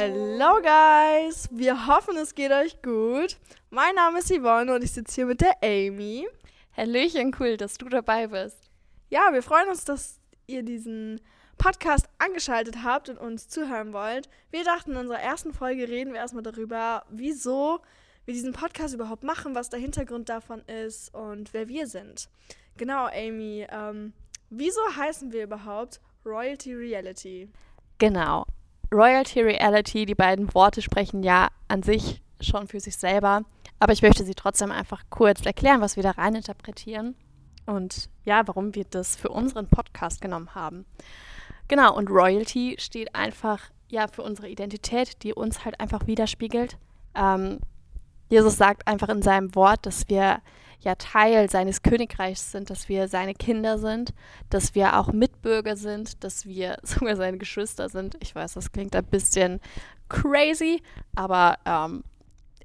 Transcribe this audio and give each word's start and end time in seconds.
Hello 0.00 0.60
guys! 0.62 1.48
Wir 1.50 1.88
hoffen, 1.88 2.16
es 2.18 2.36
geht 2.36 2.52
euch 2.52 2.80
gut. 2.82 3.36
Mein 3.70 3.96
Name 3.96 4.20
ist 4.20 4.30
Yvonne 4.32 4.72
und 4.72 4.84
ich 4.84 4.92
sitze 4.92 5.16
hier 5.16 5.26
mit 5.26 5.40
der 5.40 5.56
Amy. 5.60 6.28
Hallöchen, 6.76 7.34
cool, 7.40 7.56
dass 7.56 7.78
du 7.78 7.88
dabei 7.88 8.28
bist. 8.28 8.70
Ja, 9.10 9.32
wir 9.32 9.42
freuen 9.42 9.68
uns, 9.68 9.84
dass 9.84 10.20
ihr 10.46 10.62
diesen 10.62 11.20
Podcast 11.56 12.08
angeschaltet 12.18 12.84
habt 12.84 13.08
und 13.08 13.18
uns 13.18 13.48
zuhören 13.48 13.92
wollt. 13.92 14.28
Wir 14.52 14.62
dachten, 14.62 14.92
in 14.92 14.98
unserer 14.98 15.18
ersten 15.18 15.52
Folge 15.52 15.88
reden 15.88 16.12
wir 16.12 16.20
erstmal 16.20 16.44
darüber, 16.44 17.04
wieso 17.10 17.80
wir 18.24 18.34
diesen 18.34 18.52
Podcast 18.52 18.94
überhaupt 18.94 19.24
machen, 19.24 19.56
was 19.56 19.68
der 19.68 19.80
Hintergrund 19.80 20.28
davon 20.28 20.60
ist 20.66 21.12
und 21.12 21.52
wer 21.52 21.66
wir 21.66 21.88
sind. 21.88 22.28
Genau, 22.76 23.06
Amy, 23.06 23.66
ähm, 23.68 24.12
wieso 24.48 24.80
heißen 24.94 25.32
wir 25.32 25.42
überhaupt 25.42 26.00
Royalty 26.24 26.72
Reality? 26.72 27.50
Genau. 27.98 28.44
Royalty 28.92 29.42
Reality, 29.42 30.06
die 30.06 30.14
beiden 30.14 30.52
Worte 30.54 30.82
sprechen 30.82 31.22
ja 31.22 31.48
an 31.68 31.82
sich 31.82 32.22
schon 32.40 32.68
für 32.68 32.80
sich 32.80 32.96
selber, 32.96 33.42
aber 33.78 33.92
ich 33.92 34.02
möchte 34.02 34.24
sie 34.24 34.34
trotzdem 34.34 34.72
einfach 34.72 35.02
kurz 35.10 35.44
erklären, 35.44 35.80
was 35.80 35.96
wir 35.96 36.02
da 36.02 36.12
rein 36.12 36.34
interpretieren 36.34 37.14
und 37.66 38.08
ja, 38.24 38.46
warum 38.46 38.74
wir 38.74 38.84
das 38.84 39.16
für 39.16 39.28
unseren 39.28 39.68
Podcast 39.68 40.20
genommen 40.20 40.54
haben. 40.54 40.86
Genau, 41.68 41.94
und 41.94 42.08
Royalty 42.08 42.76
steht 42.78 43.14
einfach 43.14 43.70
ja 43.88 44.08
für 44.08 44.22
unsere 44.22 44.48
Identität, 44.48 45.22
die 45.22 45.34
uns 45.34 45.64
halt 45.64 45.78
einfach 45.80 46.06
widerspiegelt. 46.06 46.78
Ähm, 47.14 47.60
Jesus 48.30 48.56
sagt 48.56 48.86
einfach 48.86 49.08
in 49.08 49.22
seinem 49.22 49.54
Wort, 49.54 49.84
dass 49.84 50.08
wir 50.08 50.40
ja 50.80 50.94
Teil 50.94 51.50
seines 51.50 51.82
Königreichs 51.82 52.52
sind, 52.52 52.70
dass 52.70 52.88
wir 52.88 53.08
seine 53.08 53.34
Kinder 53.34 53.78
sind, 53.78 54.14
dass 54.50 54.74
wir 54.74 54.98
auch 54.98 55.12
Mitbürger 55.12 55.76
sind, 55.76 56.22
dass 56.24 56.46
wir 56.46 56.78
sogar 56.82 57.16
seine 57.16 57.38
Geschwister 57.38 57.88
sind. 57.88 58.16
Ich 58.20 58.34
weiß, 58.34 58.54
das 58.54 58.72
klingt 58.72 58.94
ein 58.94 59.04
bisschen 59.04 59.60
crazy, 60.08 60.82
aber 61.14 61.58
ähm, 61.64 62.04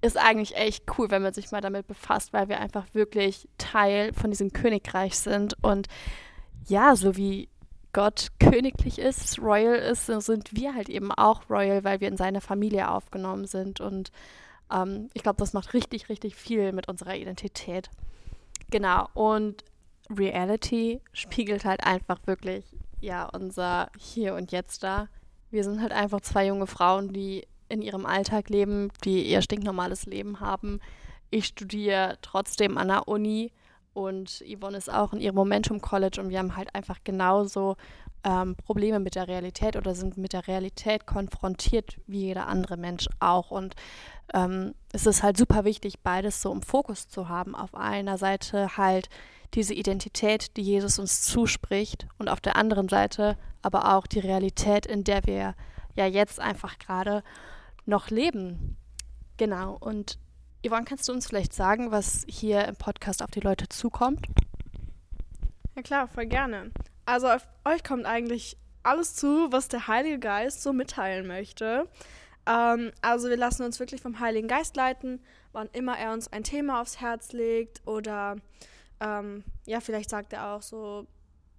ist 0.01 0.17
eigentlich 0.17 0.55
echt 0.57 0.83
cool, 0.97 1.09
wenn 1.11 1.21
man 1.21 1.33
sich 1.33 1.51
mal 1.51 1.61
damit 1.61 1.87
befasst, 1.87 2.33
weil 2.33 2.49
wir 2.49 2.59
einfach 2.59 2.85
wirklich 2.93 3.47
Teil 3.57 4.13
von 4.13 4.31
diesem 4.31 4.51
Königreich 4.51 5.17
sind. 5.17 5.55
Und 5.61 5.87
ja, 6.67 6.95
so 6.95 7.15
wie 7.15 7.47
Gott 7.93 8.27
königlich 8.39 8.99
ist, 8.99 9.39
royal 9.39 9.75
ist, 9.75 10.07
sind 10.07 10.55
wir 10.55 10.75
halt 10.75 10.89
eben 10.89 11.11
auch 11.11 11.49
royal, 11.49 11.83
weil 11.83 12.01
wir 12.01 12.09
in 12.09 12.17
seine 12.17 12.41
Familie 12.41 12.89
aufgenommen 12.89 13.45
sind. 13.45 13.79
Und 13.79 14.11
ähm, 14.73 15.09
ich 15.13 15.23
glaube, 15.23 15.37
das 15.37 15.53
macht 15.53 15.73
richtig, 15.73 16.09
richtig 16.09 16.35
viel 16.35 16.71
mit 16.71 16.87
unserer 16.87 17.15
Identität. 17.15 17.89
Genau. 18.69 19.07
Und 19.13 19.63
Reality 20.09 21.01
spiegelt 21.13 21.65
halt 21.65 21.83
einfach 21.85 22.19
wirklich, 22.25 22.65
ja, 22.99 23.25
unser 23.25 23.89
Hier 23.97 24.35
und 24.35 24.51
Jetzt 24.51 24.83
da. 24.83 25.07
Wir 25.51 25.63
sind 25.63 25.81
halt 25.81 25.91
einfach 25.91 26.21
zwei 26.21 26.47
junge 26.47 26.67
Frauen, 26.67 27.13
die 27.13 27.45
in 27.69 27.81
ihrem 27.81 28.05
Alltag 28.05 28.49
leben, 28.49 28.91
die 29.03 29.23
ihr 29.23 29.41
stinknormales 29.41 30.05
Leben 30.05 30.39
haben. 30.39 30.79
Ich 31.29 31.45
studiere 31.45 32.17
trotzdem 32.21 32.77
an 32.77 32.89
der 32.89 33.07
Uni 33.07 33.51
und 33.93 34.43
Yvonne 34.47 34.77
ist 34.77 34.91
auch 34.91 35.13
in 35.13 35.21
ihrem 35.21 35.35
Momentum 35.35 35.81
College 35.81 36.21
und 36.21 36.29
wir 36.29 36.39
haben 36.39 36.55
halt 36.55 36.73
einfach 36.75 36.99
genauso 37.03 37.75
ähm, 38.23 38.55
Probleme 38.55 38.99
mit 38.99 39.15
der 39.15 39.27
Realität 39.27 39.75
oder 39.75 39.95
sind 39.95 40.17
mit 40.17 40.33
der 40.33 40.47
Realität 40.47 41.05
konfrontiert 41.05 41.97
wie 42.07 42.21
jeder 42.21 42.47
andere 42.47 42.77
Mensch 42.77 43.07
auch. 43.19 43.51
Und 43.51 43.75
ähm, 44.33 44.73
es 44.91 45.05
ist 45.05 45.23
halt 45.23 45.37
super 45.37 45.65
wichtig, 45.65 45.99
beides 46.01 46.41
so 46.41 46.51
im 46.51 46.61
Fokus 46.61 47.07
zu 47.07 47.29
haben. 47.29 47.55
Auf 47.55 47.75
einer 47.75 48.17
Seite 48.17 48.77
halt 48.77 49.09
diese 49.53 49.73
Identität, 49.73 50.57
die 50.57 50.63
Jesus 50.63 50.97
uns 50.99 51.21
zuspricht 51.21 52.07
und 52.17 52.29
auf 52.29 52.41
der 52.41 52.55
anderen 52.55 52.89
Seite 52.89 53.37
aber 53.61 53.95
auch 53.95 54.07
die 54.07 54.19
Realität, 54.19 54.85
in 54.85 55.03
der 55.03 55.25
wir 55.25 55.55
ja 55.95 56.05
jetzt 56.05 56.39
einfach 56.39 56.79
gerade 56.79 57.23
noch 57.85 58.09
leben. 58.09 58.77
Genau. 59.37 59.77
Und 59.79 60.17
Yvonne, 60.65 60.85
kannst 60.85 61.09
du 61.09 61.11
uns 61.11 61.27
vielleicht 61.27 61.53
sagen, 61.53 61.91
was 61.91 62.23
hier 62.27 62.65
im 62.65 62.77
Podcast 62.77 63.21
auf 63.21 63.31
die 63.31 63.41
Leute 63.41 63.67
zukommt? 63.67 64.25
Ja 65.75 65.81
klar, 65.81 66.07
voll 66.07 66.25
gerne. 66.25 66.71
Also 67.05 67.27
auf 67.27 67.45
euch 67.65 67.83
kommt 67.83 68.05
eigentlich 68.05 68.57
alles 68.81 69.15
zu, 69.15 69.51
was 69.51 69.67
der 69.67 69.87
Heilige 69.87 70.19
Geist 70.19 70.63
so 70.63 70.71
mitteilen 70.71 71.27
möchte. 71.27 71.89
Ähm, 72.45 72.91
also 73.01 73.27
wir 73.27 73.35
lassen 73.35 73.63
uns 73.63 73.79
wirklich 73.79 74.01
vom 74.01 74.21
Heiligen 74.21 74.47
Geist 74.47 74.77
leiten, 74.77 75.21
wann 75.51 75.69
immer 75.73 75.97
er 75.97 76.13
uns 76.13 76.31
ein 76.31 76.45
Thema 76.45 76.81
aufs 76.81 77.01
Herz 77.01 77.33
legt 77.33 77.85
oder 77.85 78.37
ähm, 79.01 79.43
ja, 79.65 79.81
vielleicht 79.81 80.09
sagt 80.09 80.31
er 80.31 80.53
auch 80.53 80.61
so, 80.61 81.07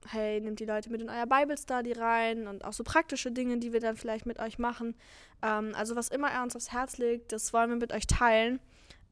hey, 0.09 0.41
nehmt 0.41 0.61
die 0.61 0.67
Leute 0.67 0.91
mit 0.91 1.03
in 1.03 1.11
euer 1.11 1.27
Bible 1.27 1.59
Study 1.59 1.93
rein 1.93 2.47
und 2.47 2.65
auch 2.65 2.73
so 2.73 2.85
praktische 2.85 3.33
Dinge, 3.33 3.59
die 3.59 3.75
wir 3.75 3.81
dann 3.81 3.97
vielleicht 3.97 4.25
mit 4.25 4.39
euch 4.39 4.59
machen. 4.59 4.95
Ähm, 5.43 5.73
also 5.75 5.95
was 5.95 6.09
immer 6.09 6.31
er 6.31 6.43
uns 6.43 6.57
aufs 6.57 6.73
Herz 6.73 6.97
legt, 6.97 7.33
das 7.33 7.53
wollen 7.53 7.69
wir 7.69 7.77
mit 7.77 7.93
euch 7.93 8.07
teilen. 8.07 8.61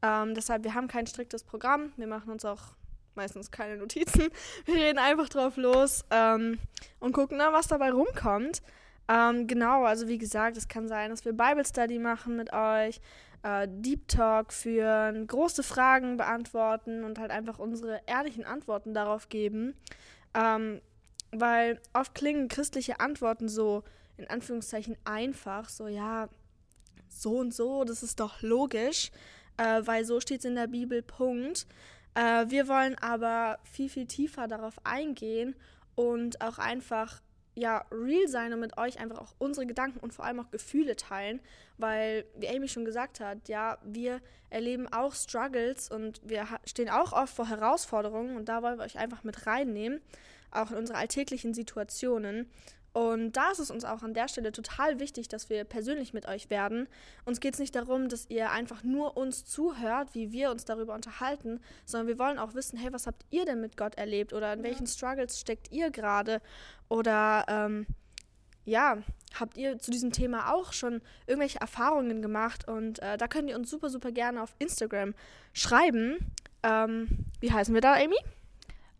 Ähm, 0.03 0.35
deshalb, 0.35 0.63
wir 0.65 0.73
haben 0.75 0.87
kein 0.87 1.07
striktes 1.07 1.43
Programm. 1.43 1.93
Wir 1.95 2.07
machen 2.07 2.29
uns 2.29 2.43
auch 2.43 2.61
meistens 3.15 3.49
keine 3.51 3.77
Notizen. 3.77 4.29
Wir 4.65 4.75
reden 4.75 4.99
einfach 4.99 5.29
drauf 5.29 5.55
los 5.55 6.03
ähm, 6.09 6.59
und 6.99 7.13
gucken 7.13 7.39
dann, 7.39 7.53
was 7.53 7.67
dabei 7.67 7.91
rumkommt. 7.91 8.61
Ähm, 9.07 9.47
genau, 9.47 9.83
also 9.83 10.07
wie 10.07 10.17
gesagt, 10.17 10.57
es 10.57 10.67
kann 10.67 10.87
sein, 10.87 11.09
dass 11.09 11.25
wir 11.25 11.33
Bible 11.33 11.65
Study 11.65 11.99
machen 11.99 12.37
mit 12.37 12.53
euch, 12.53 13.01
äh, 13.43 13.67
Deep 13.69 14.07
Talk 14.07 14.53
führen, 14.53 15.27
große 15.27 15.61
Fragen 15.61 16.17
beantworten 16.17 17.03
und 17.03 17.19
halt 17.19 17.29
einfach 17.29 17.59
unsere 17.59 18.01
ehrlichen 18.07 18.45
Antworten 18.45 18.93
darauf 18.93 19.29
geben. 19.29 19.75
Ähm, 20.33 20.81
weil 21.31 21.81
oft 21.93 22.15
klingen 22.15 22.47
christliche 22.47 22.99
Antworten 22.99 23.49
so 23.49 23.83
in 24.17 24.29
Anführungszeichen 24.29 24.95
einfach, 25.03 25.69
so 25.69 25.87
ja, 25.87 26.29
so 27.09 27.37
und 27.37 27.53
so, 27.53 27.83
das 27.83 28.03
ist 28.03 28.19
doch 28.19 28.41
logisch, 28.41 29.11
äh, 29.57 29.81
weil 29.85 30.05
so 30.05 30.19
steht 30.19 30.39
es 30.39 30.45
in 30.45 30.55
der 30.55 30.67
Bibel, 30.67 31.01
Punkt. 31.01 31.67
Äh, 32.15 32.45
wir 32.49 32.67
wollen 32.67 32.95
aber 32.99 33.59
viel, 33.63 33.89
viel 33.89 34.05
tiefer 34.05 34.47
darauf 34.47 34.75
eingehen 34.83 35.55
und 35.95 36.41
auch 36.41 36.57
einfach 36.57 37.21
ja, 37.55 37.85
real 37.91 38.27
sein 38.27 38.51
und 38.53 38.59
mit 38.59 38.77
euch 38.77 38.99
einfach 38.99 39.19
auch 39.19 39.35
unsere 39.37 39.67
Gedanken 39.67 39.99
und 39.99 40.13
vor 40.13 40.25
allem 40.25 40.39
auch 40.39 40.49
Gefühle 40.49 40.95
teilen, 40.95 41.39
weil, 41.77 42.25
wie 42.35 42.49
Amy 42.49 42.67
schon 42.67 42.85
gesagt 42.85 43.19
hat, 43.19 43.47
ja, 43.47 43.77
wir 43.83 44.21
erleben 44.49 44.87
auch 44.91 45.13
Struggles 45.13 45.89
und 45.89 46.21
wir 46.23 46.47
stehen 46.65 46.89
auch 46.89 47.13
oft 47.13 47.35
vor 47.35 47.47
Herausforderungen 47.47 48.37
und 48.37 48.49
da 48.49 48.63
wollen 48.63 48.79
wir 48.79 48.85
euch 48.85 48.97
einfach 48.97 49.23
mit 49.23 49.45
reinnehmen, 49.45 50.01
auch 50.51 50.71
in 50.71 50.77
unsere 50.77 50.97
alltäglichen 50.97 51.53
Situationen. 51.53 52.49
Und 52.93 53.33
da 53.33 53.51
ist 53.51 53.59
es 53.59 53.69
uns 53.71 53.83
auch 53.85 54.03
an 54.03 54.13
der 54.13 54.27
Stelle 54.27 54.51
total 54.51 54.99
wichtig, 54.99 55.27
dass 55.27 55.49
wir 55.49 55.63
persönlich 55.63 56.13
mit 56.13 56.27
euch 56.27 56.51
werden. 56.51 56.87
Uns 57.25 57.39
geht 57.39 57.55
es 57.55 57.59
nicht 57.59 57.73
darum, 57.73 58.07
dass 58.07 58.29
ihr 58.29 58.51
einfach 58.51 58.83
nur 58.83 59.17
uns 59.17 59.45
zuhört, 59.45 60.13
wie 60.13 60.31
wir 60.31 60.51
uns 60.51 60.63
darüber 60.63 60.93
unterhalten, 60.93 61.59
sondern 61.85 62.07
wir 62.07 62.19
wollen 62.19 62.37
auch 62.37 62.53
wissen, 62.53 62.77
hey, 62.77 62.93
was 62.93 63.07
habt 63.07 63.25
ihr 63.31 63.45
denn 63.45 63.61
mit 63.61 63.77
Gott 63.77 63.95
erlebt 63.95 64.31
oder 64.31 64.53
in 64.53 64.59
ja. 64.59 64.65
welchen 64.65 64.85
Struggles 64.85 65.39
steckt 65.39 65.71
ihr 65.71 65.89
gerade? 65.89 66.39
Oder 66.87 67.45
ähm, 67.47 67.87
ja, 68.63 68.99
habt 69.39 69.57
ihr 69.57 69.79
zu 69.79 69.89
diesem 69.89 70.11
Thema 70.11 70.53
auch 70.53 70.71
schon 70.71 71.01
irgendwelche 71.25 71.59
Erfahrungen 71.59 72.21
gemacht? 72.21 72.67
Und 72.67 72.99
äh, 72.99 73.17
da 73.17 73.27
könnt 73.27 73.49
ihr 73.49 73.55
uns 73.55 73.71
super, 73.71 73.89
super 73.89 74.11
gerne 74.11 74.43
auf 74.43 74.53
Instagram 74.59 75.15
schreiben. 75.51 76.17
Ähm, 76.61 77.07
wie 77.39 77.51
heißen 77.51 77.73
wir 77.73 77.81
da, 77.81 77.95
Amy? 77.95 78.17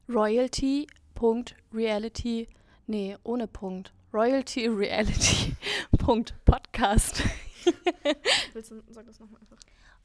Royalty.reality 0.09 2.47
Nee, 2.85 3.15
ohne 3.23 3.47
Punkt. 3.47 3.93
Royalty 4.13 4.67
Reality. 4.67 5.55
Punkt 5.99 6.35
Podcast. 6.43 7.23
Willst 8.53 8.71
du, 8.71 8.83
sag 8.89 9.05
das 9.05 9.21
nochmal 9.21 9.39
einfach. 9.39 9.57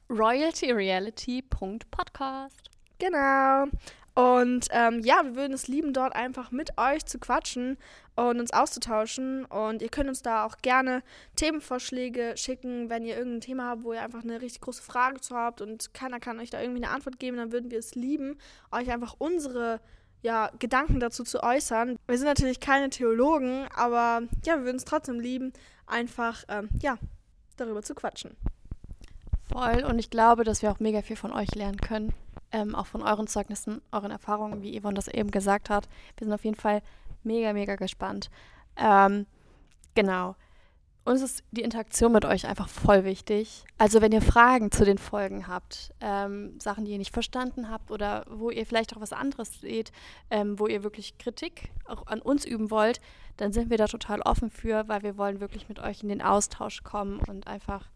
Royalty 0.08 0.70
Reality. 0.70 1.42
Punkt 1.42 1.90
Podcast. 1.90 2.70
Genau. 3.00 3.66
Und 4.14 4.68
ähm, 4.70 5.00
ja, 5.00 5.22
wir 5.24 5.34
würden 5.34 5.52
es 5.54 5.66
lieben, 5.66 5.92
dort 5.92 6.14
einfach 6.14 6.52
mit 6.52 6.78
euch 6.78 7.04
zu 7.04 7.18
quatschen 7.18 7.78
und 8.14 8.38
uns 8.38 8.52
auszutauschen. 8.52 9.44
Und 9.44 9.82
ihr 9.82 9.88
könnt 9.88 10.08
uns 10.08 10.22
da 10.22 10.44
auch 10.44 10.58
gerne 10.58 11.02
Themenvorschläge 11.34 12.34
schicken, 12.36 12.90
wenn 12.90 13.04
ihr 13.04 13.16
irgendein 13.16 13.40
Thema 13.40 13.70
habt, 13.70 13.82
wo 13.82 13.92
ihr 13.92 14.02
einfach 14.02 14.22
eine 14.22 14.40
richtig 14.40 14.60
große 14.60 14.84
Frage 14.84 15.20
zu 15.20 15.34
habt 15.34 15.60
und 15.60 15.94
keiner 15.94 16.20
kann 16.20 16.38
euch 16.38 16.50
da 16.50 16.60
irgendwie 16.60 16.84
eine 16.84 16.94
Antwort 16.94 17.18
geben, 17.18 17.38
dann 17.38 17.50
würden 17.50 17.72
wir 17.72 17.78
es 17.80 17.96
lieben, 17.96 18.38
euch 18.70 18.88
einfach 18.92 19.16
unsere 19.18 19.80
ja, 20.22 20.50
Gedanken 20.58 21.00
dazu 21.00 21.24
zu 21.24 21.42
äußern. 21.42 21.98
Wir 22.06 22.18
sind 22.18 22.26
natürlich 22.26 22.60
keine 22.60 22.90
Theologen, 22.90 23.66
aber 23.74 24.22
ja, 24.44 24.56
wir 24.56 24.64
würden 24.64 24.76
es 24.76 24.84
trotzdem 24.84 25.20
lieben, 25.20 25.52
einfach 25.86 26.44
ähm, 26.48 26.68
ja, 26.80 26.98
darüber 27.56 27.82
zu 27.82 27.94
quatschen. 27.94 28.36
Voll 29.50 29.84
und 29.84 29.98
ich 29.98 30.10
glaube, 30.10 30.44
dass 30.44 30.62
wir 30.62 30.70
auch 30.70 30.80
mega 30.80 31.02
viel 31.02 31.16
von 31.16 31.32
euch 31.32 31.54
lernen 31.54 31.78
können. 31.78 32.12
Ähm, 32.50 32.74
auch 32.74 32.86
von 32.86 33.02
euren 33.02 33.26
Zeugnissen, 33.26 33.82
euren 33.92 34.10
Erfahrungen, 34.10 34.62
wie 34.62 34.78
Yvonne 34.78 34.94
das 34.94 35.08
eben 35.08 35.30
gesagt 35.30 35.68
hat. 35.68 35.86
Wir 36.16 36.26
sind 36.26 36.32
auf 36.32 36.44
jeden 36.44 36.56
Fall 36.56 36.82
mega, 37.22 37.52
mega 37.52 37.76
gespannt. 37.76 38.30
Ähm, 38.76 39.26
genau. 39.94 40.34
Uns 41.08 41.22
ist 41.22 41.44
die 41.50 41.62
Interaktion 41.62 42.12
mit 42.12 42.24
euch 42.24 42.46
einfach 42.46 42.68
voll 42.68 43.04
wichtig. 43.04 43.64
Also 43.78 44.00
wenn 44.00 44.12
ihr 44.12 44.22
Fragen 44.22 44.70
zu 44.70 44.84
den 44.84 44.98
Folgen 44.98 45.46
habt, 45.46 45.92
ähm, 46.00 46.58
Sachen, 46.60 46.84
die 46.84 46.92
ihr 46.92 46.98
nicht 46.98 47.12
verstanden 47.12 47.70
habt 47.70 47.90
oder 47.90 48.24
wo 48.28 48.50
ihr 48.50 48.66
vielleicht 48.66 48.96
auch 48.96 49.00
was 49.00 49.12
anderes 49.12 49.60
seht, 49.60 49.92
ähm, 50.30 50.58
wo 50.58 50.66
ihr 50.66 50.82
wirklich 50.82 51.18
Kritik 51.18 51.70
auch 51.86 52.06
an 52.06 52.20
uns 52.20 52.44
üben 52.44 52.70
wollt, 52.70 53.00
dann 53.36 53.52
sind 53.52 53.70
wir 53.70 53.78
da 53.78 53.86
total 53.86 54.20
offen 54.22 54.50
für, 54.50 54.88
weil 54.88 55.02
wir 55.02 55.16
wollen 55.16 55.40
wirklich 55.40 55.68
mit 55.68 55.78
euch 55.78 56.02
in 56.02 56.08
den 56.08 56.22
Austausch 56.22 56.82
kommen 56.82 57.20
und 57.28 57.46
einfach 57.46 57.88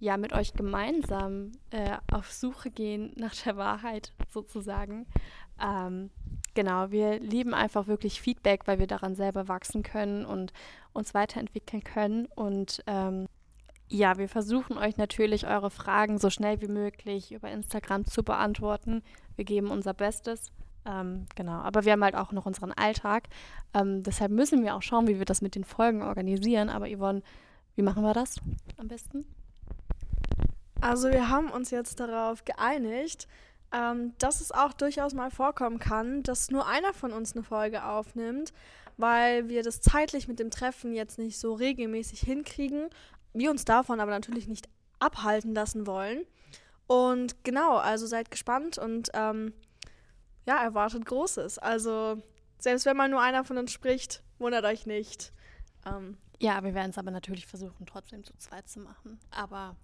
ja 0.00 0.16
mit 0.16 0.32
euch 0.32 0.52
gemeinsam 0.52 1.52
äh, 1.70 1.96
auf 2.12 2.32
Suche 2.32 2.70
gehen 2.70 3.12
nach 3.16 3.34
der 3.34 3.56
Wahrheit 3.56 4.12
sozusagen. 4.30 5.06
Ähm, 5.60 6.10
genau, 6.58 6.90
wir 6.90 7.20
lieben 7.20 7.54
einfach 7.54 7.86
wirklich 7.86 8.20
Feedback, 8.20 8.66
weil 8.66 8.80
wir 8.80 8.88
daran 8.88 9.14
selber 9.14 9.46
wachsen 9.46 9.84
können 9.84 10.24
und 10.24 10.52
uns 10.92 11.14
weiterentwickeln 11.14 11.84
können. 11.84 12.26
Und 12.34 12.82
ähm, 12.88 13.28
ja, 13.88 14.18
wir 14.18 14.28
versuchen 14.28 14.76
euch 14.76 14.96
natürlich 14.96 15.46
eure 15.46 15.70
Fragen 15.70 16.18
so 16.18 16.30
schnell 16.30 16.60
wie 16.60 16.66
möglich 16.66 17.30
über 17.30 17.48
Instagram 17.48 18.06
zu 18.06 18.24
beantworten. 18.24 19.04
Wir 19.36 19.44
geben 19.44 19.70
unser 19.70 19.94
Bestes. 19.94 20.50
Ähm, 20.84 21.26
genau, 21.36 21.60
aber 21.60 21.84
wir 21.84 21.92
haben 21.92 22.02
halt 22.02 22.16
auch 22.16 22.32
noch 22.32 22.44
unseren 22.44 22.72
Alltag. 22.72 23.28
Ähm, 23.72 24.02
deshalb 24.02 24.32
müssen 24.32 24.64
wir 24.64 24.74
auch 24.74 24.82
schauen, 24.82 25.06
wie 25.06 25.20
wir 25.20 25.26
das 25.26 25.42
mit 25.42 25.54
den 25.54 25.62
Folgen 25.62 26.02
organisieren. 26.02 26.70
Aber 26.70 26.88
Yvonne, 26.88 27.22
wie 27.76 27.82
machen 27.82 28.02
wir 28.02 28.14
das 28.14 28.40
am 28.78 28.88
besten? 28.88 29.26
Also 30.80 31.08
wir 31.12 31.28
haben 31.28 31.50
uns 31.50 31.70
jetzt 31.70 32.00
darauf 32.00 32.44
geeinigt, 32.44 33.28
ähm, 33.72 34.14
dass 34.18 34.40
es 34.40 34.52
auch 34.52 34.72
durchaus 34.72 35.14
mal 35.14 35.30
vorkommen 35.30 35.78
kann, 35.78 36.22
dass 36.22 36.50
nur 36.50 36.66
einer 36.66 36.94
von 36.94 37.12
uns 37.12 37.34
eine 37.34 37.42
Folge 37.42 37.84
aufnimmt, 37.84 38.52
weil 38.96 39.48
wir 39.48 39.62
das 39.62 39.80
zeitlich 39.80 40.28
mit 40.28 40.38
dem 40.38 40.50
Treffen 40.50 40.92
jetzt 40.92 41.18
nicht 41.18 41.38
so 41.38 41.54
regelmäßig 41.54 42.20
hinkriegen, 42.20 42.88
wir 43.32 43.50
uns 43.50 43.64
davon 43.64 44.00
aber 44.00 44.10
natürlich 44.10 44.48
nicht 44.48 44.68
abhalten 44.98 45.54
lassen 45.54 45.86
wollen. 45.86 46.24
Und 46.86 47.44
genau, 47.44 47.76
also 47.76 48.06
seid 48.06 48.30
gespannt 48.30 48.78
und 48.78 49.10
ähm, 49.12 49.52
ja, 50.46 50.62
erwartet 50.62 51.04
Großes. 51.04 51.58
Also 51.58 52.22
selbst 52.58 52.86
wenn 52.86 52.96
mal 52.96 53.08
nur 53.08 53.20
einer 53.20 53.44
von 53.44 53.58
uns 53.58 53.70
spricht, 53.70 54.22
wundert 54.38 54.64
euch 54.64 54.86
nicht. 54.86 55.32
Ähm, 55.86 56.16
ja, 56.40 56.64
wir 56.64 56.74
werden 56.74 56.90
es 56.90 56.98
aber 56.98 57.10
natürlich 57.10 57.46
versuchen, 57.46 57.84
trotzdem 57.84 58.24
zu 58.24 58.36
zweit 58.38 58.68
zu 58.68 58.80
machen. 58.80 59.20
Aber 59.30 59.76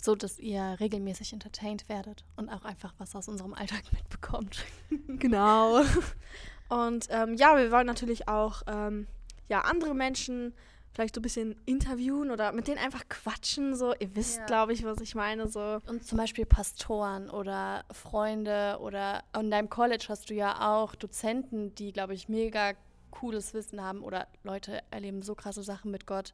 so 0.00 0.14
dass 0.14 0.38
ihr 0.38 0.76
regelmäßig 0.80 1.32
entertained 1.32 1.88
werdet 1.88 2.24
und 2.36 2.48
auch 2.48 2.64
einfach 2.64 2.94
was 2.98 3.14
aus 3.14 3.28
unserem 3.28 3.54
Alltag 3.54 3.82
mitbekommt. 3.92 4.64
genau. 5.08 5.82
Und 6.68 7.06
ähm, 7.10 7.34
ja, 7.34 7.56
wir 7.56 7.70
wollen 7.70 7.86
natürlich 7.86 8.26
auch 8.26 8.62
ähm, 8.66 9.06
ja, 9.48 9.60
andere 9.60 9.94
Menschen 9.94 10.52
vielleicht 10.96 11.14
so 11.14 11.20
ein 11.20 11.22
bisschen 11.22 11.56
interviewen 11.66 12.30
oder 12.30 12.52
mit 12.52 12.68
denen 12.68 12.78
einfach 12.78 13.06
quatschen. 13.08 13.76
So, 13.76 13.94
ihr 13.98 14.16
wisst, 14.16 14.38
ja. 14.38 14.46
glaube 14.46 14.72
ich, 14.72 14.82
was 14.82 15.00
ich 15.00 15.14
meine. 15.14 15.46
So. 15.46 15.80
Und 15.86 16.04
zum 16.06 16.18
Beispiel 16.18 16.46
Pastoren 16.46 17.28
oder 17.28 17.84
Freunde 17.92 18.78
oder 18.80 19.22
in 19.38 19.50
deinem 19.50 19.68
College 19.68 20.06
hast 20.08 20.30
du 20.30 20.34
ja 20.34 20.74
auch 20.74 20.94
Dozenten, 20.94 21.74
die, 21.74 21.92
glaube 21.92 22.14
ich, 22.14 22.28
mega 22.28 22.72
cooles 23.10 23.54
Wissen 23.54 23.82
haben 23.82 24.02
oder 24.02 24.26
Leute 24.42 24.80
erleben 24.90 25.22
so 25.22 25.34
krasse 25.34 25.62
Sachen 25.62 25.90
mit 25.90 26.06
Gott 26.06 26.32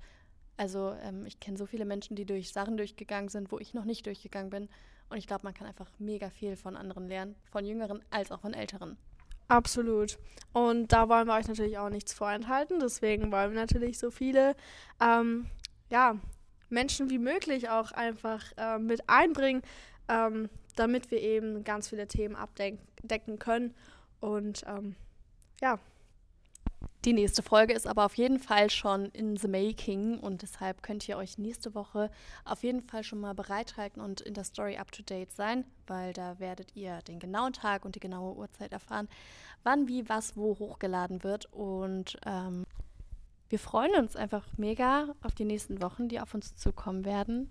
also 0.56 0.94
ähm, 1.02 1.26
ich 1.26 1.40
kenne 1.40 1.56
so 1.56 1.66
viele 1.66 1.84
Menschen, 1.84 2.16
die 2.16 2.24
durch 2.24 2.52
Sachen 2.52 2.76
durchgegangen 2.76 3.28
sind, 3.28 3.52
wo 3.52 3.58
ich 3.58 3.74
noch 3.74 3.84
nicht 3.84 4.06
durchgegangen 4.06 4.50
bin. 4.50 4.68
Und 5.08 5.18
ich 5.18 5.26
glaube, 5.26 5.44
man 5.44 5.54
kann 5.54 5.66
einfach 5.66 5.90
mega 5.98 6.30
viel 6.30 6.56
von 6.56 6.76
anderen 6.76 7.06
lernen, 7.06 7.34
von 7.50 7.64
Jüngeren 7.64 8.02
als 8.10 8.30
auch 8.30 8.40
von 8.40 8.54
Älteren. 8.54 8.96
Absolut. 9.48 10.18
Und 10.52 10.92
da 10.92 11.08
wollen 11.08 11.26
wir 11.26 11.34
euch 11.34 11.48
natürlich 11.48 11.76
auch 11.76 11.90
nichts 11.90 12.14
vorenthalten. 12.14 12.80
Deswegen 12.80 13.30
wollen 13.30 13.52
wir 13.52 13.60
natürlich 13.60 13.98
so 13.98 14.10
viele 14.10 14.56
ähm, 15.00 15.46
ja, 15.90 16.16
Menschen 16.70 17.10
wie 17.10 17.18
möglich 17.18 17.68
auch 17.68 17.92
einfach 17.92 18.44
äh, 18.56 18.78
mit 18.78 19.08
einbringen, 19.08 19.62
ähm, 20.08 20.48
damit 20.76 21.10
wir 21.10 21.20
eben 21.20 21.64
ganz 21.64 21.88
viele 21.88 22.08
Themen 22.08 22.34
abdecken 22.34 23.38
können. 23.38 23.74
Und 24.20 24.64
ähm, 24.66 24.96
ja, 25.60 25.78
die 27.04 27.12
nächste 27.12 27.42
Folge 27.42 27.72
ist 27.72 27.86
aber 27.86 28.04
auf 28.04 28.14
jeden 28.14 28.38
Fall 28.38 28.70
schon 28.70 29.06
in 29.06 29.36
the 29.36 29.48
making 29.48 30.18
und 30.18 30.42
deshalb 30.42 30.82
könnt 30.84 31.08
ihr 31.08 31.16
euch 31.16 31.36
nächste 31.36 31.74
Woche 31.74 32.10
auf 32.44 32.62
jeden 32.62 32.80
Fall 32.80 33.02
schon 33.02 33.20
mal 33.20 33.34
bereithalten 33.34 34.00
und 34.00 34.20
in 34.20 34.34
der 34.34 34.44
Story 34.44 34.76
up 34.76 34.92
to 34.92 35.02
date 35.02 35.32
sein, 35.32 35.64
weil 35.88 36.12
da 36.12 36.38
werdet 36.38 36.76
ihr 36.76 37.00
den 37.08 37.18
genauen 37.18 37.52
Tag 37.52 37.84
und 37.84 37.96
die 37.96 38.00
genaue 38.00 38.36
Uhrzeit 38.36 38.72
erfahren, 38.72 39.08
wann, 39.64 39.88
wie, 39.88 40.08
was, 40.08 40.36
wo 40.36 40.56
hochgeladen 40.58 41.24
wird. 41.24 41.46
Und 41.52 42.18
ähm, 42.24 42.64
wir 43.48 43.58
freuen 43.58 43.96
uns 43.96 44.14
einfach 44.14 44.46
mega 44.56 45.08
auf 45.22 45.34
die 45.34 45.44
nächsten 45.44 45.82
Wochen, 45.82 46.08
die 46.08 46.20
auf 46.20 46.34
uns 46.34 46.54
zukommen 46.56 47.04
werden. 47.04 47.50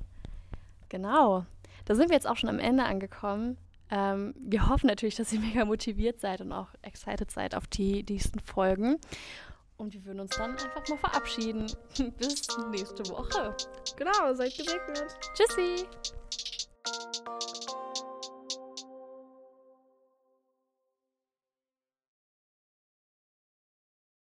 Genau. 0.88 1.46
Da 1.86 1.96
sind 1.96 2.10
wir 2.10 2.16
jetzt 2.16 2.28
auch 2.28 2.38
schon 2.38 2.50
am 2.50 2.60
Ende 2.60 2.86
angekommen. 2.86 3.58
Ähm, 3.92 4.34
wir 4.40 4.70
hoffen 4.70 4.88
natürlich, 4.88 5.16
dass 5.16 5.32
ihr 5.34 5.40
mega 5.42 5.66
motiviert 5.66 6.20
seid 6.20 6.42
und 6.42 6.52
auch 6.52 6.70
excited 6.82 7.30
seid 7.30 7.54
auf 7.54 7.68
die 7.68 8.04
nächsten 8.08 8.40
Folgen. 8.40 8.98
Und 9.78 9.94
wir 9.94 10.06
würden 10.06 10.22
uns 10.22 10.38
dann 10.38 10.52
einfach 10.52 10.88
mal 10.88 10.98
verabschieden. 10.98 11.72
Bis 12.18 12.48
nächste 12.70 13.08
Woche. 13.10 13.56
Genau, 13.98 14.34
seid 14.34 14.56
gesegnet. 14.56 15.06
Tschüssi. 15.34 15.86